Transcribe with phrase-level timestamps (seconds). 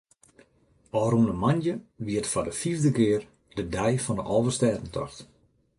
[1.01, 3.21] Ofrûne moandei wie it foar de fiifde kear
[3.57, 5.19] de ‘Dei fan de Alvestêdetocht’.